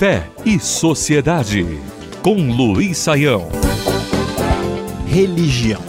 Fé 0.00 0.32
e 0.46 0.58
Sociedade, 0.58 1.62
com 2.22 2.50
Luiz 2.50 2.96
Saião. 2.96 3.50
Religião. 5.06 5.82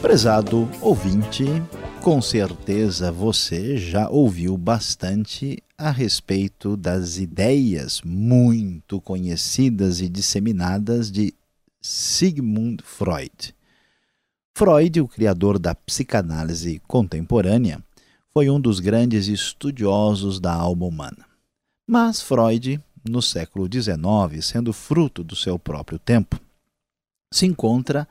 Prezado 0.00 0.70
ouvinte, 0.80 1.44
com 2.00 2.22
certeza 2.22 3.10
você 3.10 3.76
já 3.76 4.08
ouviu 4.08 4.56
bastante 4.56 5.60
a 5.76 5.90
respeito 5.90 6.76
das 6.76 7.18
ideias 7.18 8.00
muito 8.04 9.00
conhecidas 9.00 10.00
e 10.00 10.08
disseminadas 10.08 11.10
de 11.10 11.34
Sigmund 11.82 12.84
Freud. 12.84 13.52
Freud, 14.56 15.00
o 15.00 15.08
criador 15.08 15.58
da 15.58 15.74
psicanálise 15.74 16.80
contemporânea, 16.86 17.82
foi 18.32 18.48
um 18.48 18.60
dos 18.60 18.78
grandes 18.78 19.26
estudiosos 19.26 20.38
da 20.38 20.54
alma 20.54 20.86
humana. 20.86 21.26
Mas 21.84 22.22
Freud, 22.22 22.80
no 23.08 23.20
século 23.20 23.68
XIX, 23.70 24.44
sendo 24.44 24.72
fruto 24.72 25.22
do 25.22 25.36
seu 25.36 25.58
próprio 25.58 25.98
tempo, 25.98 26.40
se 27.32 27.46
encontra 27.46 28.08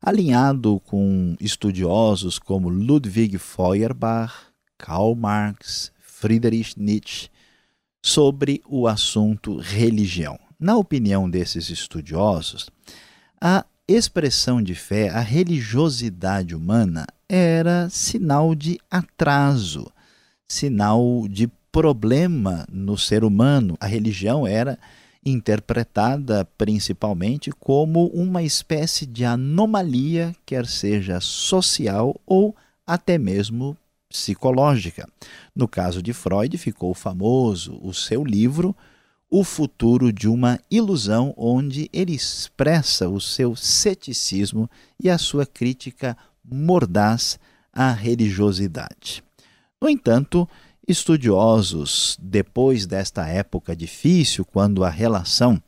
alinhado 0.00 0.80
com 0.80 1.36
estudiosos 1.40 2.38
como 2.38 2.68
Ludwig 2.68 3.38
Feuerbach, 3.38 4.32
Karl 4.78 5.14
Marx, 5.14 5.90
Friedrich 5.98 6.78
Nietzsche 6.78 7.28
sobre 8.04 8.62
o 8.68 8.86
assunto 8.86 9.56
religião. 9.56 10.38
Na 10.58 10.76
opinião 10.76 11.28
desses 11.28 11.70
estudiosos, 11.70 12.70
a 13.40 13.64
expressão 13.88 14.62
de 14.62 14.74
fé, 14.74 15.10
a 15.10 15.20
religiosidade 15.20 16.54
humana, 16.54 17.06
era 17.28 17.88
sinal 17.90 18.54
de 18.54 18.78
atraso, 18.90 19.90
sinal 20.48 21.26
de 21.28 21.50
problema 21.70 22.66
no 22.70 22.96
ser 22.96 23.24
humano. 23.24 23.76
A 23.80 23.86
religião 23.86 24.46
era 24.46 24.78
interpretada 25.24 26.44
principalmente 26.56 27.50
como 27.50 28.06
uma 28.08 28.42
espécie 28.42 29.04
de 29.04 29.24
anomalia, 29.24 30.34
quer 30.46 30.66
seja 30.66 31.20
social 31.20 32.14
ou 32.24 32.54
até 32.86 33.18
mesmo 33.18 33.76
psicológica. 34.08 35.08
No 35.54 35.66
caso 35.66 36.00
de 36.00 36.12
Freud, 36.12 36.56
ficou 36.56 36.94
famoso 36.94 37.78
o 37.82 37.92
seu 37.92 38.24
livro 38.24 38.74
O 39.28 39.42
Futuro 39.42 40.12
de 40.12 40.28
uma 40.28 40.60
Ilusão, 40.70 41.34
onde 41.36 41.90
ele 41.92 42.14
expressa 42.14 43.08
o 43.08 43.20
seu 43.20 43.56
ceticismo 43.56 44.70
e 45.02 45.10
a 45.10 45.18
sua 45.18 45.44
crítica 45.44 46.16
mordaz 46.44 47.38
à 47.72 47.90
religiosidade. 47.90 49.24
No 49.82 49.88
entanto, 49.88 50.48
estudiosos, 50.86 52.16
depois 52.20 52.86
desta 52.86 53.26
época 53.26 53.74
difícil, 53.74 54.44
quando 54.44 54.84
a 54.84 54.90
relação 54.90 55.60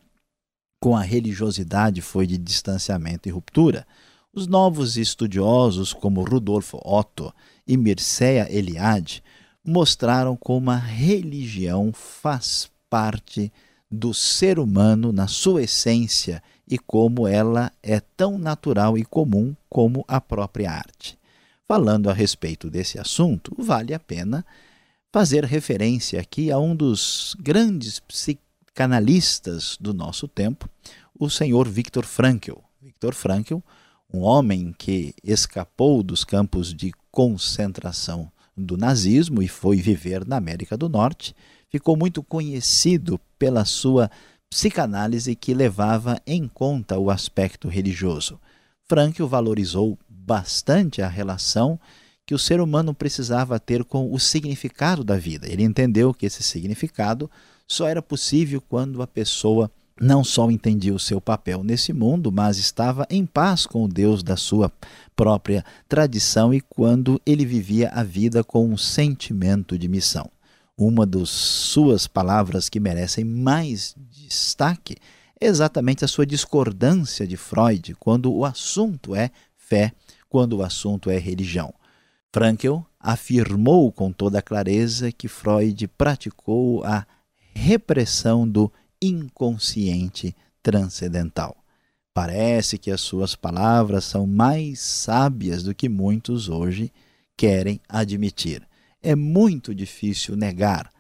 com 0.80 0.96
a 0.96 1.02
religiosidade 1.02 2.00
foi 2.00 2.26
de 2.26 2.38
distanciamento 2.38 3.28
e 3.28 3.32
ruptura, 3.32 3.86
os 4.32 4.46
novos 4.46 4.96
estudiosos, 4.96 5.92
como 5.92 6.22
Rudolfo 6.22 6.80
Otto 6.84 7.34
e 7.66 7.76
Mircea 7.76 8.46
Eliade, 8.50 9.22
mostraram 9.64 10.36
como 10.36 10.70
a 10.70 10.76
religião 10.76 11.92
faz 11.92 12.70
parte 12.88 13.52
do 13.90 14.14
ser 14.14 14.58
humano 14.58 15.12
na 15.12 15.26
sua 15.26 15.62
essência 15.62 16.42
e 16.66 16.78
como 16.78 17.26
ela 17.26 17.72
é 17.82 18.00
tão 18.00 18.38
natural 18.38 18.96
e 18.96 19.04
comum 19.04 19.56
como 19.68 20.04
a 20.06 20.20
própria 20.20 20.70
arte. 20.70 21.18
Falando 21.66 22.08
a 22.08 22.12
respeito 22.12 22.70
desse 22.70 22.98
assunto, 22.98 23.54
vale 23.58 23.92
a 23.92 23.98
pena 23.98 24.44
fazer 25.12 25.44
referência 25.44 26.20
aqui 26.20 26.50
a 26.50 26.58
um 26.58 26.76
dos 26.76 27.34
grandes 27.40 28.00
psicanalistas 28.00 29.76
do 29.80 29.94
nosso 29.94 30.28
tempo, 30.28 30.68
o 31.18 31.30
senhor 31.30 31.68
Viktor 31.68 32.04
Frankl. 32.04 32.58
Viktor 32.80 33.14
Frankl, 33.14 33.58
um 34.12 34.20
homem 34.20 34.74
que 34.76 35.14
escapou 35.24 36.02
dos 36.02 36.24
campos 36.24 36.74
de 36.74 36.92
concentração 37.10 38.30
do 38.56 38.76
nazismo 38.76 39.42
e 39.42 39.48
foi 39.48 39.76
viver 39.76 40.26
na 40.26 40.36
América 40.36 40.76
do 40.76 40.88
Norte, 40.88 41.34
ficou 41.70 41.96
muito 41.96 42.22
conhecido 42.22 43.20
pela 43.38 43.64
sua 43.64 44.10
psicanálise 44.50 45.34
que 45.34 45.54
levava 45.54 46.20
em 46.26 46.48
conta 46.48 46.98
o 46.98 47.10
aspecto 47.10 47.68
religioso. 47.68 48.40
Frankl 48.84 49.26
valorizou 49.26 49.98
bastante 50.08 51.02
a 51.02 51.08
relação 51.08 51.78
que 52.28 52.34
o 52.34 52.38
ser 52.38 52.60
humano 52.60 52.92
precisava 52.92 53.58
ter 53.58 53.82
com 53.82 54.12
o 54.12 54.20
significado 54.20 55.02
da 55.02 55.16
vida. 55.16 55.50
Ele 55.50 55.62
entendeu 55.62 56.12
que 56.12 56.26
esse 56.26 56.42
significado 56.42 57.30
só 57.66 57.88
era 57.88 58.02
possível 58.02 58.62
quando 58.68 59.00
a 59.00 59.06
pessoa 59.06 59.70
não 59.98 60.22
só 60.22 60.50
entendia 60.50 60.92
o 60.92 60.98
seu 60.98 61.22
papel 61.22 61.64
nesse 61.64 61.90
mundo, 61.90 62.30
mas 62.30 62.58
estava 62.58 63.06
em 63.08 63.24
paz 63.24 63.64
com 63.64 63.82
o 63.82 63.88
Deus 63.88 64.22
da 64.22 64.36
sua 64.36 64.70
própria 65.16 65.64
tradição 65.88 66.52
e 66.52 66.60
quando 66.60 67.18
ele 67.24 67.46
vivia 67.46 67.88
a 67.94 68.02
vida 68.02 68.44
com 68.44 68.68
um 68.68 68.76
sentimento 68.76 69.78
de 69.78 69.88
missão. 69.88 70.30
Uma 70.76 71.06
das 71.06 71.30
suas 71.30 72.06
palavras 72.06 72.68
que 72.68 72.78
merecem 72.78 73.24
mais 73.24 73.96
destaque 74.10 74.96
é 75.40 75.46
exatamente 75.46 76.04
a 76.04 76.08
sua 76.08 76.26
discordância 76.26 77.26
de 77.26 77.38
Freud 77.38 77.94
quando 77.98 78.30
o 78.30 78.44
assunto 78.44 79.14
é 79.14 79.30
fé, 79.56 79.92
quando 80.28 80.58
o 80.58 80.62
assunto 80.62 81.08
é 81.08 81.16
religião. 81.16 81.72
Frankl 82.30 82.80
afirmou 83.00 83.90
com 83.90 84.12
toda 84.12 84.42
clareza 84.42 85.10
que 85.10 85.28
Freud 85.28 85.88
praticou 85.88 86.84
a 86.84 87.06
repressão 87.54 88.46
do 88.46 88.70
inconsciente 89.00 90.36
transcendental. 90.62 91.56
Parece 92.12 92.76
que 92.76 92.90
as 92.90 93.00
suas 93.00 93.34
palavras 93.34 94.04
são 94.04 94.26
mais 94.26 94.80
sábias 94.80 95.62
do 95.62 95.74
que 95.74 95.88
muitos 95.88 96.48
hoje 96.48 96.92
querem 97.36 97.80
admitir. 97.88 98.62
É 99.02 99.14
muito 99.14 99.74
difícil 99.74 100.36
negar 100.36 100.90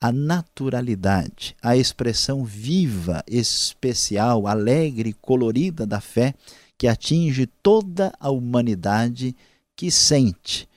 a 0.00 0.10
naturalidade, 0.10 1.56
a 1.60 1.76
expressão 1.76 2.44
viva, 2.44 3.22
especial, 3.26 4.46
alegre 4.46 5.12
colorida 5.12 5.84
da 5.84 6.00
fé 6.00 6.34
que 6.78 6.86
atinge 6.86 7.46
toda 7.46 8.12
a 8.18 8.30
humanidade 8.30 9.36
que 9.76 9.90
sente 9.90 10.68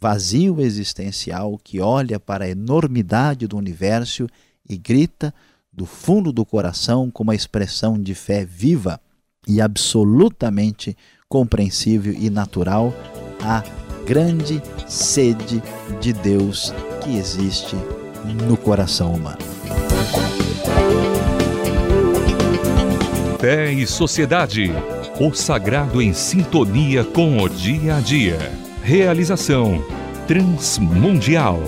vazio 0.00 0.60
existencial 0.60 1.58
que 1.62 1.80
olha 1.80 2.20
para 2.20 2.44
a 2.44 2.48
enormidade 2.48 3.46
do 3.46 3.56
universo 3.56 4.26
e 4.68 4.76
grita 4.76 5.34
do 5.72 5.86
fundo 5.86 6.32
do 6.32 6.44
coração 6.44 7.10
com 7.10 7.22
uma 7.22 7.34
expressão 7.34 8.00
de 8.00 8.14
fé 8.14 8.44
viva 8.44 9.00
e 9.46 9.60
absolutamente 9.60 10.96
compreensível 11.28 12.12
e 12.12 12.30
natural 12.30 12.92
a 13.40 13.62
grande 14.04 14.62
sede 14.86 15.62
de 16.00 16.12
Deus 16.12 16.72
que 17.02 17.16
existe 17.16 17.76
no 18.46 18.56
coração 18.56 19.14
humano. 19.14 19.38
Fé 23.38 23.72
e 23.72 23.86
Sociedade. 23.86 24.72
O 25.20 25.32
sagrado 25.32 26.02
em 26.02 26.12
sintonia 26.12 27.04
com 27.04 27.40
o 27.40 27.48
dia 27.48 27.96
a 27.96 28.00
dia. 28.00 28.67
Realização 28.82 29.84
Transmundial. 30.26 31.60